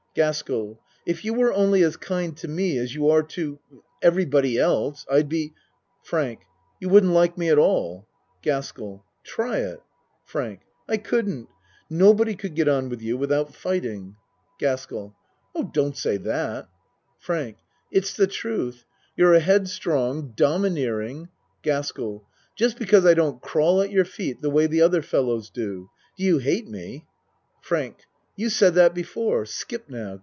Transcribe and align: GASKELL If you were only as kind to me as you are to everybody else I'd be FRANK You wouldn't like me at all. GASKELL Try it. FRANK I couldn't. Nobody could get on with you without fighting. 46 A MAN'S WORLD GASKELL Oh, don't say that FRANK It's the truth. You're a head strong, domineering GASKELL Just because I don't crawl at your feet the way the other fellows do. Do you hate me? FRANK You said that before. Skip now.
GASKELL 0.13 0.77
If 1.05 1.23
you 1.23 1.33
were 1.33 1.53
only 1.53 1.83
as 1.83 1.95
kind 1.95 2.35
to 2.35 2.47
me 2.49 2.77
as 2.77 2.93
you 2.93 3.07
are 3.09 3.23
to 3.23 3.59
everybody 4.01 4.57
else 4.57 5.05
I'd 5.09 5.29
be 5.29 5.53
FRANK 6.03 6.41
You 6.81 6.89
wouldn't 6.89 7.13
like 7.13 7.37
me 7.37 7.47
at 7.47 7.57
all. 7.57 8.09
GASKELL 8.41 9.05
Try 9.23 9.59
it. 9.59 9.81
FRANK 10.25 10.63
I 10.89 10.97
couldn't. 10.97 11.47
Nobody 11.89 12.35
could 12.35 12.55
get 12.55 12.67
on 12.67 12.89
with 12.89 13.01
you 13.01 13.15
without 13.15 13.55
fighting. 13.55 14.01
46 14.01 14.01
A 14.03 14.03
MAN'S 14.03 14.11
WORLD 14.11 14.59
GASKELL 14.59 15.15
Oh, 15.55 15.63
don't 15.73 15.95
say 15.95 16.17
that 16.17 16.67
FRANK 17.17 17.59
It's 17.89 18.13
the 18.13 18.27
truth. 18.27 18.83
You're 19.15 19.33
a 19.35 19.39
head 19.39 19.69
strong, 19.69 20.33
domineering 20.35 21.29
GASKELL 21.61 22.27
Just 22.57 22.77
because 22.77 23.05
I 23.05 23.13
don't 23.13 23.41
crawl 23.41 23.79
at 23.81 23.91
your 23.91 24.03
feet 24.03 24.41
the 24.41 24.49
way 24.49 24.67
the 24.67 24.81
other 24.81 25.01
fellows 25.01 25.49
do. 25.49 25.89
Do 26.17 26.25
you 26.25 26.39
hate 26.39 26.67
me? 26.67 27.05
FRANK 27.61 27.99
You 28.37 28.49
said 28.49 28.73
that 28.75 28.95
before. 28.95 29.45
Skip 29.45 29.87
now. 29.89 30.19